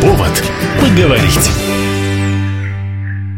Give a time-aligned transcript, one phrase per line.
[0.00, 0.42] Повод
[0.80, 1.83] поговорить.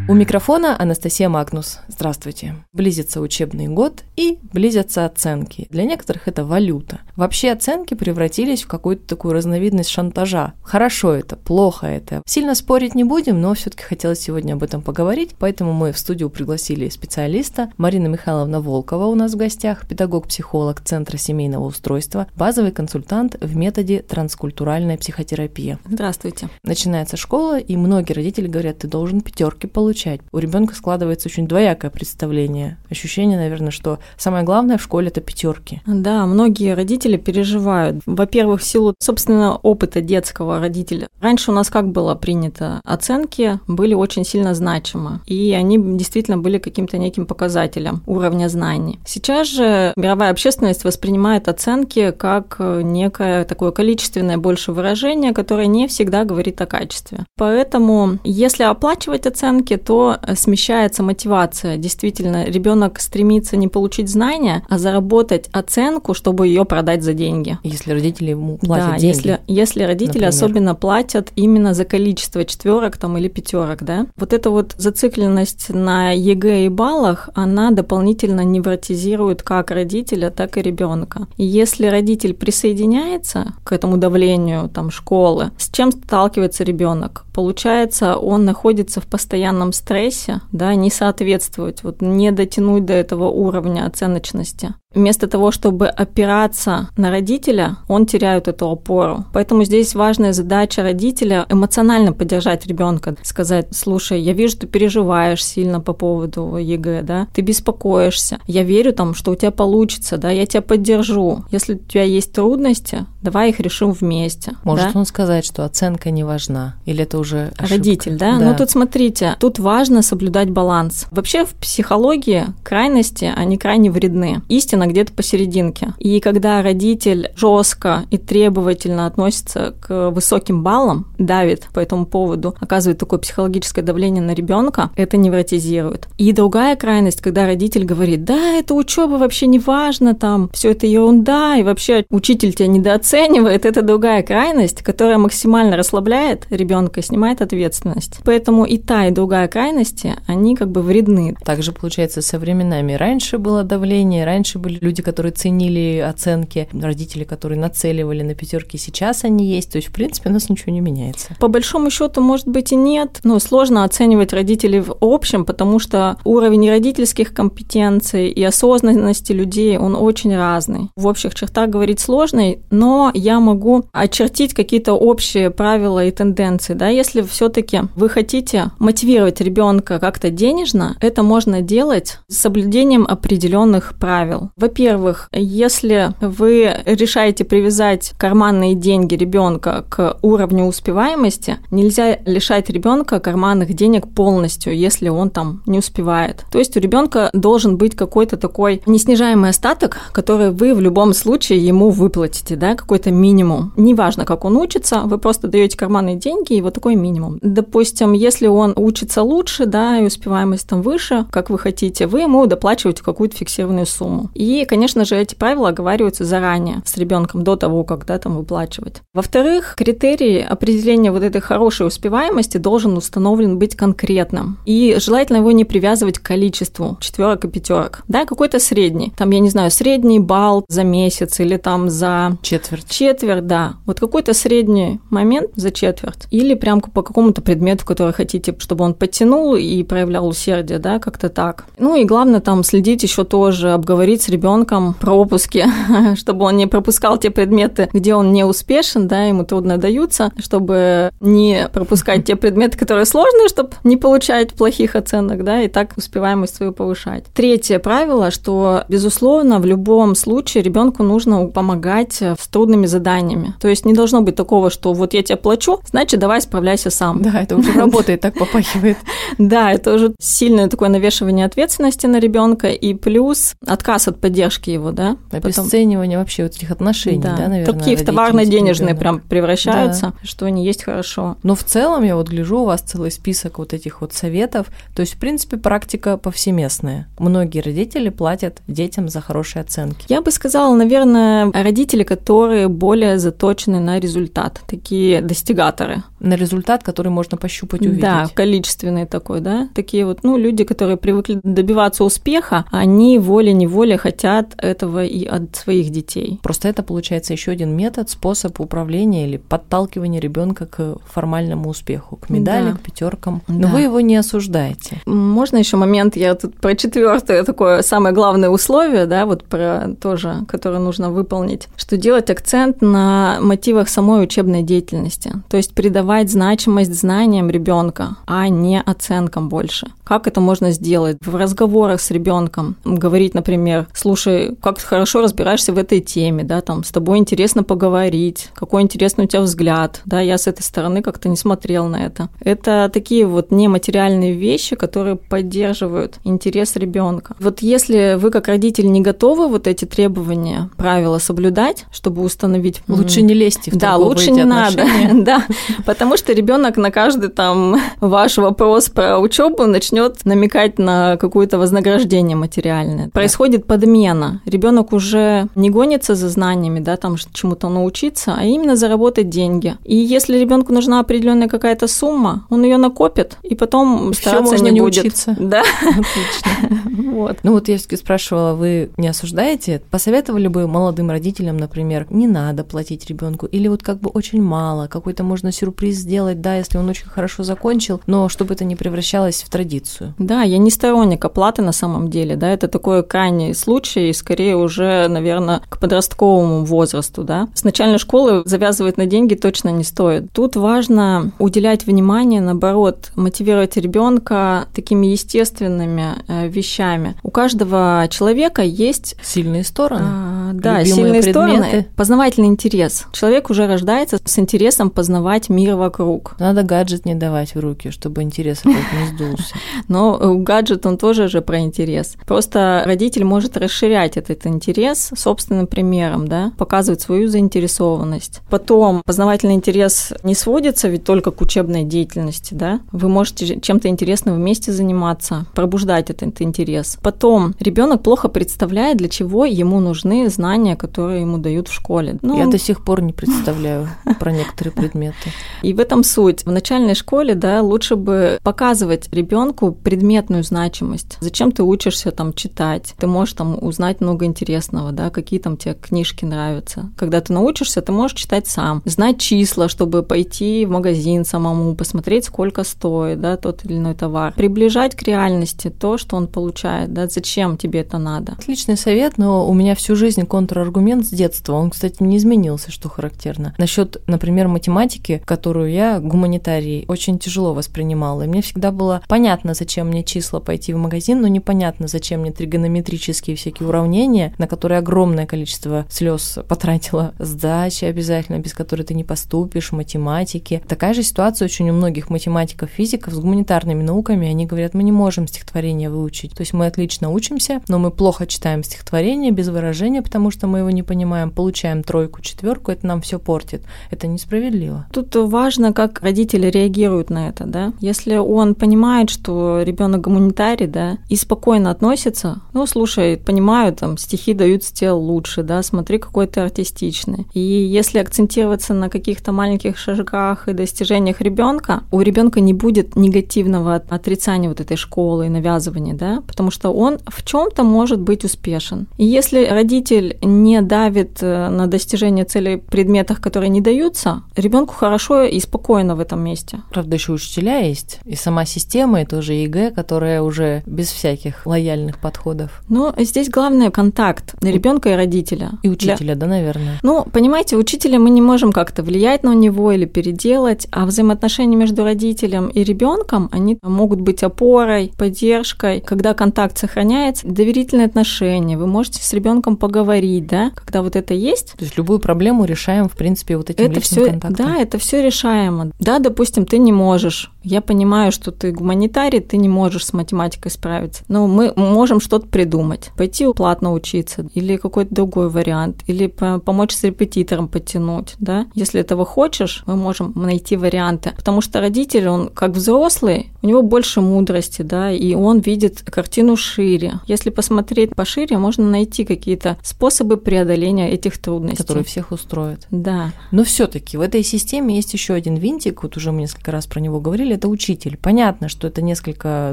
[0.09, 1.81] У микрофона Анастасия Магнус.
[1.89, 2.55] Здравствуйте.
[2.73, 5.67] Близится учебный год и близятся оценки.
[5.71, 7.01] Для некоторых это валюта.
[7.17, 10.53] Вообще оценки превратились в какую-то такую разновидность шантажа.
[10.63, 12.23] Хорошо это, плохо это.
[12.25, 16.31] Сильно спорить не будем, но все-таки хотелось сегодня об этом поговорить, поэтому мы в студию
[16.31, 17.73] пригласили специалиста.
[17.77, 24.03] Марина Михайловна Волкова у нас в гостях, педагог-психолог Центра семейного устройства, базовый консультант в методе
[24.03, 25.81] транскультуральная психотерапия.
[25.85, 26.49] Здравствуйте.
[26.63, 30.21] Начинается школа, и многие родители говорят, ты должен пятерки получить получать.
[30.33, 32.77] У ребенка складывается очень двоякое представление.
[32.91, 35.81] Ощущение, наверное, что самое главное в школе это пятерки.
[35.87, 38.03] Да, многие родители переживают.
[38.05, 41.09] Во-первых, в силу собственного опыта детского родителя.
[41.21, 42.81] Раньше у нас как было принято?
[42.85, 49.01] Оценки были очень сильно значимы, и они действительно были каким-то неким показателем уровня знаний.
[49.07, 56.25] Сейчас же мировая общественность воспринимает оценки как некое такое количественное больше выражение, которое не всегда
[56.25, 57.25] говорит о качестве.
[57.37, 61.77] Поэтому, если оплачивать оценки, то смещается мотивация.
[61.77, 67.59] Действительно, ребенок стремится не получить знания, а заработать оценку, чтобы ее продать за деньги.
[67.63, 69.15] Если родители ему платят да, деньги.
[69.17, 70.29] Если, если родители например.
[70.29, 74.07] особенно платят именно за количество четверок там или пятерок, да.
[74.17, 80.63] Вот эта вот зацикленность на ЕГЭ и баллах, она дополнительно невротизирует как родителя, так и
[80.63, 81.29] ребенка.
[81.37, 87.26] И если родитель присоединяется к этому давлению там школы, с чем сталкивается ребенок?
[87.37, 93.85] Получается, он находится в постоянном стрессе, да, не соответствовать, вот не дотянуть до этого уровня
[93.85, 99.25] оценочности вместо того, чтобы опираться на родителя, он теряет эту опору.
[99.33, 105.81] Поэтому здесь важная задача родителя эмоционально поддержать ребенка, сказать, слушай, я вижу, ты переживаешь сильно
[105.81, 110.47] по поводу ЕГЭ, да, ты беспокоишься, я верю там, что у тебя получится, да, я
[110.47, 111.45] тебя поддержу.
[111.51, 114.55] Если у тебя есть трудности, давай их решим вместе.
[114.65, 114.99] Может да?
[114.99, 117.75] он сказать, что оценка не важна, или это уже ошибка?
[117.75, 118.39] Родитель, да?
[118.39, 118.45] да?
[118.45, 121.07] Ну тут смотрите, тут важно соблюдать баланс.
[121.11, 124.41] Вообще в психологии крайности, они крайне вредны.
[124.49, 125.95] Истина где-то посерединке.
[125.99, 132.99] И когда родитель жестко и требовательно относится к высоким баллам, давит по этому поводу, оказывает
[132.99, 136.09] такое психологическое давление на ребенка, это невротизирует.
[136.19, 140.87] И другая крайность, когда родитель говорит, да, это учеба вообще не важно, там, все это
[140.87, 147.43] ерунда, и вообще учитель тебя недооценивает, это другая крайность, которая максимально расслабляет ребенка и снимает
[147.43, 148.19] ответственность.
[148.25, 151.37] Поэтому и та, и другая крайности, они как бы вредны.
[151.45, 152.93] Также получается со временами.
[152.95, 159.25] Раньше было давление, раньше были люди, которые ценили оценки, родители, которые нацеливали на пятерки, сейчас
[159.25, 159.73] они есть.
[159.73, 161.37] То есть, в принципе, у нас ничего не меняется.
[161.41, 163.21] По большому счету, может быть, и нет.
[163.25, 169.95] Но сложно оценивать родителей в общем, потому что уровень родительских компетенций и осознанности людей, он
[169.95, 170.91] очень разный.
[170.97, 176.75] В общих чертах говорить сложно, но я могу очертить какие-то общие правила и тенденции.
[176.75, 176.89] Да?
[176.89, 184.51] Если все-таки вы хотите мотивировать ребенка как-то денежно, это можно делать с соблюдением определенных правил.
[184.59, 193.19] Во во-первых, если вы решаете привязать карманные деньги ребенка к уровню успеваемости, нельзя лишать ребенка
[193.21, 196.45] карманных денег полностью, если он там не успевает.
[196.53, 201.59] То есть у ребенка должен быть какой-то такой неснижаемый остаток, который вы в любом случае
[201.65, 203.73] ему выплатите, да, какой-то минимум.
[203.79, 207.39] Неважно, как он учится, вы просто даете карманные деньги и вот такой минимум.
[207.41, 212.45] Допустим, если он учится лучше, да, и успеваемость там выше, как вы хотите, вы ему
[212.45, 214.29] доплачиваете какую-то фиксированную сумму.
[214.69, 219.03] Конечно же, эти правила оговариваются заранее с ребенком до того, как да, там выплачивать.
[219.15, 224.59] Во-вторых, критерий определения вот этой хорошей успеваемости должен установлен быть конкретным.
[224.67, 228.03] И желательно его не привязывать к количеству четверок и пятерок.
[228.09, 229.13] Да, какой-то средний.
[229.17, 232.37] Там, я не знаю, средний балл за месяц или там за...
[232.43, 232.89] Четверть.
[232.89, 233.75] Четверть, да.
[233.87, 236.27] Вот какой-то средний момент за четверть.
[236.31, 241.29] Или прям по какому-то предмету, который хотите, чтобы он подтянул и проявлял усердие, да, как-то
[241.29, 241.67] так.
[241.79, 245.65] Ну и главное там следить еще тоже, обговорить с ребенком пропуски,
[246.17, 251.11] чтобы он не пропускал те предметы, где он не успешен, да, ему трудно даются, чтобы
[251.21, 256.57] не пропускать те предметы, которые сложные, чтобы не получать плохих оценок, да, и так успеваемость
[256.57, 257.25] свою повышать.
[257.35, 263.55] Третье правило, что, безусловно, в любом случае ребенку нужно помогать в трудными заданиями.
[263.61, 267.23] То есть не должно быть такого, что вот я тебе плачу, значит, давай справляйся сам.
[267.23, 268.99] Да, это уже работает, так попахивает.
[269.39, 274.91] Да, это уже сильное такое навешивание ответственности на ребенка и плюс отказ от поддержки его,
[274.91, 275.17] да.
[275.31, 277.65] Обесценивание вообще вот этих отношений, да, наверное.
[277.65, 281.37] Такие в товарно-денежные прям превращаются, что они есть хорошо.
[281.45, 284.67] Но в целом я вот гляжу, у вас целый список вот этих вот советов.
[284.97, 287.07] То есть, в принципе, практика повсеместная.
[287.19, 290.07] Многие родители платят детям за хорошие оценки.
[290.09, 296.03] Я бы сказала, наверное, родители, которые более заточены на результат, такие достигаторы.
[296.21, 298.01] На результат, который можно пощупать, увидеть.
[298.01, 299.69] Да, количественный такой, да.
[299.75, 305.91] Такие вот, ну, люди, которые привыкли добиваться успеха, они волей-неволей хотят этого и от своих
[305.91, 306.41] детей.
[306.43, 312.31] Просто это получается еще один метод, способ управления или подталкивания ребенка к формальному успеху, к
[312.31, 312.77] медали, да.
[312.77, 313.43] к пятеркам.
[313.49, 313.69] Но да.
[313.69, 315.01] вы его не осуждаете.
[315.07, 320.45] Можно еще момент, я тут про четвертое такое самое главное условие, да, вот про тоже,
[320.49, 326.95] которое нужно выполнить, что делать акцент на мотивах самой учебной деятельности, то есть придавать значимость
[326.95, 329.89] знаниям ребенка, а не оценкам больше.
[330.05, 331.19] Как это можно сделать?
[331.21, 336.61] В разговорах с ребенком говорить, например, слушай, как ты хорошо разбираешься в этой теме, да,
[336.61, 341.03] там, с тобой интересно поговорить, какой интересный у тебя взгляд, да, я с этой стороны
[341.03, 342.29] как-то не смотрел на это.
[342.41, 347.35] Это такие вот нематериальные вещи, которые поддерживают интерес ребенка.
[347.41, 352.83] Вот если вы как родитель не готовы вот эти требования, правила соблюдать, чтобы установить...
[352.87, 355.45] Лучше не лезьте в Да, лучше не надо, да,
[355.97, 362.37] потому что ребенок на каждый там ваш вопрос про учебу начнет намекать на какое-то вознаграждение
[362.37, 363.09] материальное.
[363.09, 364.43] Происходит подмена.
[364.45, 369.77] Ребенок уже не гонится за знаниями, да, там чему-то научиться, а именно заработать деньги.
[369.85, 374.73] И если ребенку нужна определенная какая-то сумма, он ее накопит, и потом стараться можно не,
[374.73, 374.99] не будет.
[374.99, 375.35] учиться.
[375.47, 375.63] Да.
[375.81, 376.81] Отлично.
[377.17, 377.39] Вот.
[377.45, 379.81] Ну вот я все-таки спрашивала, вы не осуждаете?
[379.91, 384.87] Посоветовали бы молодым родителям, например, не надо платить ребенку, или вот как бы очень мало,
[384.87, 389.43] какой-то можно сюрприз сделать, да, если он очень хорошо закончил, но чтобы это не превращалось
[389.43, 390.15] в традицию.
[390.19, 395.09] Да, я не сторонник оплаты на самом деле, да, это такой крайний случай, скорее уже,
[395.09, 397.49] наверное, к подростковому возрасту, да.
[397.55, 400.31] С начальной школы завязывать на деньги точно не стоит.
[400.33, 407.17] Тут важно уделять внимание, наоборот, мотивировать ребенка такими естественными э, вещами.
[407.23, 410.07] У каждого человека есть сильные стороны.
[410.09, 411.31] А, да, сильные предметы.
[411.31, 411.87] стороны.
[411.97, 413.07] Познавательный интерес.
[413.13, 416.37] Человек уже рождается с интересом познавать мир вокруг.
[416.39, 419.55] Надо гаджет не давать в руки, чтобы интерес опять не сдулся.
[419.89, 422.17] Но гаджет, он тоже же про интерес.
[422.27, 428.41] Просто родитель может расширять этот интерес собственным примером, да, показывать свою заинтересованность.
[428.51, 432.81] Потом познавательный интерес не сводится ведь только к учебной деятельности, да.
[432.93, 436.99] Вы можете чем-то интересным вместе заниматься, пробуждать этот интерес.
[437.03, 442.19] Потом ребенок плохо представляет, для чего ему нужны знания, которые ему дают в школе.
[442.23, 443.89] Ну, Я до сих пор не представляю
[444.21, 445.33] про некоторые предметы.
[445.63, 446.45] И в этом суть.
[446.45, 451.19] В начальной школе, да, лучше бы показывать ребенку предметную значимость.
[451.21, 452.95] Зачем ты учишься там читать?
[452.99, 456.91] Ты можешь там узнать много интересного, да, какие там тебе книжки нравятся.
[456.97, 462.27] Когда ты научишься, ты можешь читать сам, знать числа, чтобы пойти в магазин самому, посмотреть,
[462.27, 464.33] сколько стоит, да, тот или иной товар.
[464.35, 468.33] Приближать к реальности то, что он получает, да, зачем тебе это надо.
[468.33, 471.55] Отличный совет, но у меня всю жизнь контраргумент с детства.
[471.55, 473.55] Он, кстати, не изменился, что характерно.
[473.59, 478.23] Насчет, например, математики, которую я гуманитарий очень тяжело воспринимала.
[478.23, 482.33] И мне всегда было понятно, зачем мне числа пойти в магазин, но непонятно, зачем мне
[482.33, 487.15] тригонометрические всякие уравнения, на которые огромное количество слез потратила.
[487.19, 490.63] Сдачи обязательно, без которой ты не поступишь, математики.
[490.67, 494.29] Такая же ситуация очень у многих математиков, физиков с гуманитарными науками.
[494.29, 496.33] Они говорят, мы не можем стихотворение выучить.
[496.33, 500.59] То есть мы отлично учимся, но мы плохо читаем стихотворение без выражения, потому что мы
[500.59, 503.63] его не понимаем, получаем тройку, четверку, это нам все портит.
[503.91, 504.87] Это несправедливо.
[504.93, 507.73] Тут важно, как родители реагируют на это, да.
[507.81, 514.35] Если он понимает, что ребенок гуманитарий, да, и спокойно относится, ну, слушай, понимаю, там, стихи
[514.35, 517.27] даются тебе лучше, да, смотри, какой ты артистичный.
[517.35, 523.75] И если акцентироваться на каких-то маленьких шажках и достижениях ребенка, у ребенка не будет негативного
[523.75, 528.87] отрицания вот этой школы и навязывания, да, потому что он в чем-то может быть успешен.
[528.99, 534.75] И если родитель не давит э, на достижение целей в предметах, которые не даются, ребенку
[534.75, 536.61] хорошо и спокойно в этом месте.
[536.71, 541.99] Правда, еще учителя есть, и сама система, и тоже ЕГЭ, которая уже без всяких лояльных
[541.99, 542.63] подходов.
[542.69, 545.53] Но здесь главное контакт ребенка и родителя.
[545.63, 546.17] И учителя, Для...
[546.17, 546.79] да, наверное.
[546.83, 551.85] Ну, понимаете, учителя мы не можем как-то влиять на него или переделать, а взаимоотношения между
[551.85, 555.81] родителем и ребенком, они могут быть опорой, поддержкой.
[555.81, 561.15] Когда контакт сохраняется, доверительные отношения, вы можете с ребенком поговорить поговорить, да, когда вот это
[561.15, 561.53] есть.
[561.57, 564.47] То есть любую проблему решаем, в принципе, вот этим это личным все, контактом.
[564.47, 565.73] Да, это все решаемо.
[565.79, 567.31] Да, допустим, ты не можешь.
[567.47, 571.05] Я понимаю, что ты гуманитарий, ты не можешь с математикой справиться.
[571.07, 572.91] Но мы можем что-то придумать.
[572.97, 578.47] Пойти платно учиться или какой-то другой вариант, или помочь с репетитором подтянуть, да.
[578.55, 581.13] Если этого хочешь, мы можем найти варианты.
[581.17, 586.37] Потому что родитель, он как взрослый, у него больше мудрости, да, и он видит картину
[586.37, 586.95] шире.
[587.07, 591.59] Если посмотреть пошире, можно найти какие-то способы преодоления этих трудностей.
[591.63, 592.67] Которые всех устроят.
[592.73, 593.13] Да.
[593.31, 596.67] Но все таки в этой системе есть еще один винтик, вот уже мы несколько раз
[596.67, 597.97] про него говорили, это учитель.
[597.97, 599.53] Понятно, что это несколько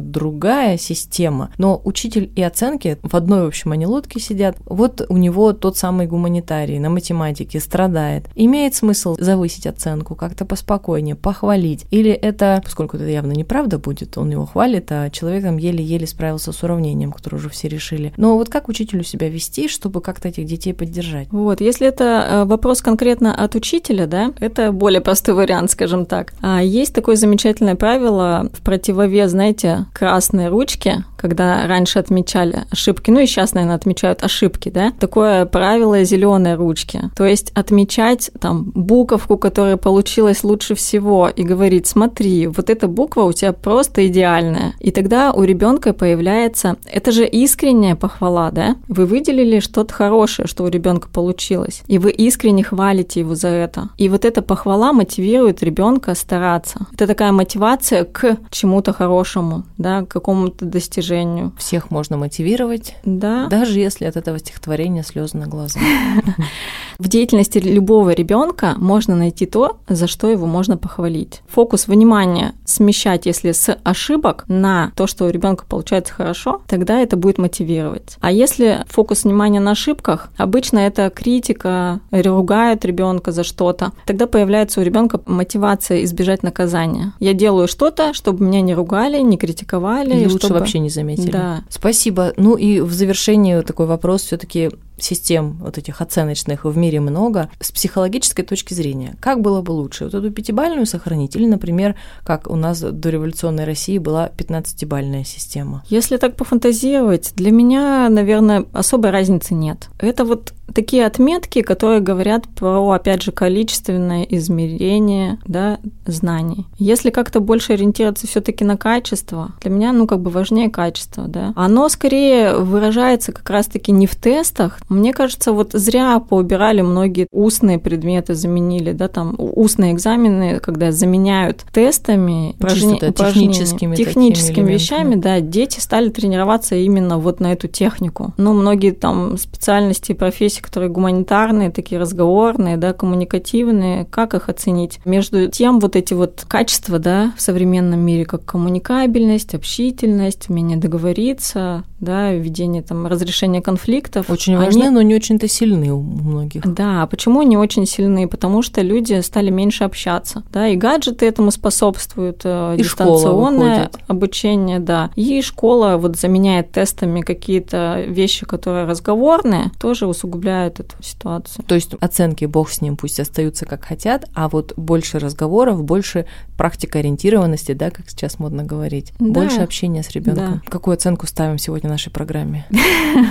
[0.01, 4.57] другая система, но учитель и оценки в одной, в общем, они лодке сидят.
[4.65, 8.27] Вот у него тот самый гуманитарий на математике страдает.
[8.35, 11.85] Имеет смысл завысить оценку, как-то поспокойнее, похвалить?
[11.91, 16.51] Или это, поскольку это явно неправда будет, он его хвалит, а человек там еле-еле справился
[16.51, 18.13] с уравнением, которое уже все решили.
[18.17, 21.27] Но вот как учителю себя вести, чтобы как-то этих детей поддержать?
[21.31, 26.33] Вот, если это э, вопрос конкретно от учителя, да, это более простой вариант, скажем так.
[26.41, 33.21] А есть такое замечательное правило в противовес, знаете, красной ручки, когда раньше отмечали ошибки, ну
[33.21, 37.09] и сейчас, наверное, отмечают ошибки, да, такое правило зеленой ручки.
[37.15, 43.21] То есть отмечать там буковку, которая получилась лучше всего, и говорить, смотри, вот эта буква
[43.21, 44.73] у тебя просто идеальная.
[44.81, 48.75] И тогда у ребенка появляется, это же искренняя похвала, да?
[48.89, 53.91] Вы выделили что-то хорошее, что у ребенка получилось, и вы искренне хвалите его за это.
[53.97, 56.85] И вот эта похвала мотивирует ребенка стараться.
[56.93, 61.53] Это такая мотивация к чему-то хорошему, да, к какому-то достижению движению.
[61.57, 63.47] Всех можно мотивировать, да.
[63.47, 65.79] даже если от этого стихотворения слезы на глаза.
[66.99, 71.41] В деятельности любого ребенка можно найти то, за что его можно похвалить.
[71.47, 77.17] Фокус внимания смещать, если с ошибок на то, что у ребенка получается хорошо, тогда это
[77.17, 78.17] будет мотивировать.
[78.21, 84.79] А если фокус внимания на ошибках, обычно это критика, ругают ребенка за что-то, тогда появляется
[84.79, 87.13] у ребенка мотивация избежать наказания.
[87.19, 90.15] Я делаю что-то, чтобы меня не ругали, не критиковали.
[90.21, 90.59] И лучше чтобы...
[90.59, 91.31] вообще не заметили.
[91.31, 91.63] Да.
[91.69, 92.33] Спасибо.
[92.37, 94.71] Ну и в завершении такой вопрос все-таки
[95.03, 97.49] систем вот этих оценочных в мире много.
[97.59, 100.05] С психологической точки зрения, как было бы лучше?
[100.05, 105.83] Вот эту пятибальную сохранить или, например, как у нас до революционной России была 15-бальная система?
[105.87, 109.89] Если так пофантазировать, для меня, наверное, особой разницы нет.
[109.99, 116.67] Это вот такие отметки, которые говорят про, опять же, количественное измерение да, знаний.
[116.77, 121.27] Если как-то больше ориентироваться все таки на качество, для меня, ну, как бы важнее качество,
[121.27, 121.53] да.
[121.55, 124.79] Оно скорее выражается как раз-таки не в тестах.
[124.93, 131.65] Мне кажется, вот зря поубирали многие устные предметы, заменили, да, там, устные экзамены, когда заменяют
[131.71, 132.99] тестами, упражни...
[132.99, 138.33] техническими, техническими вещами, да, дети стали тренироваться именно вот на эту технику.
[138.37, 144.99] Ну, многие там специальности и профессии которые гуманитарные, такие разговорные, да, коммуникативные, как их оценить?
[145.05, 151.83] Между тем вот эти вот качества, да, в современном мире, как коммуникабельность, общительность, умение договориться,
[151.99, 154.29] да, ведение там разрешения конфликтов.
[154.29, 156.61] Очень важны, но не очень-то сильны у многих.
[156.65, 158.27] Да, почему не очень сильны?
[158.27, 164.79] Потому что люди стали меньше общаться, да, и гаджеты этому способствуют, э, и дистанционное обучение,
[164.79, 171.65] да, и школа вот заменяет тестами какие-то вещи, которые разговорные, тоже усугубляют усугубляет эту ситуацию.
[171.65, 176.25] То есть оценки бог с ним пусть остаются как хотят, а вот больше разговоров, больше
[176.63, 179.25] практикоориентированности, да, как сейчас модно говорить, да.
[179.25, 180.61] больше общения с ребенком.
[180.65, 180.71] Да.
[180.71, 182.65] Какую оценку ставим сегодня нашей программе?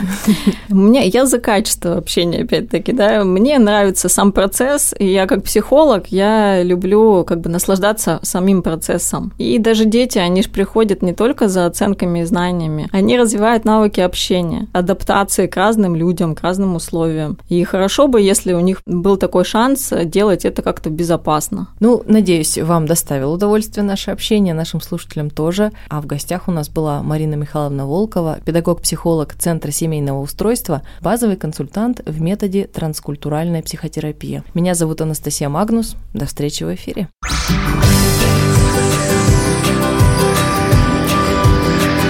[0.68, 3.24] Мне я за качество общения опять-таки, да.
[3.24, 9.32] Мне нравится сам процесс, и я как психолог я люблю как бы наслаждаться самим процессом.
[9.38, 14.00] И даже дети, они же приходят не только за оценками и знаниями, они развивают навыки
[14.00, 17.38] общения, адаптации к разным людям, к разным условиям.
[17.48, 21.68] И хорошо бы, если у них был такой шанс делать это как-то безопасно.
[21.80, 22.84] Ну, надеюсь, вам
[23.22, 25.70] доставило удовольствие наше общение, нашим слушателям тоже.
[25.88, 32.00] А в гостях у нас была Марина Михайловна Волкова, педагог-психолог Центра семейного устройства, базовый консультант
[32.04, 34.42] в методе транскультуральная психотерапия.
[34.54, 35.94] Меня зовут Анастасия Магнус.
[36.14, 37.08] До встречи в эфире.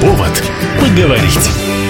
[0.00, 0.42] Повод
[0.80, 1.81] поговорить.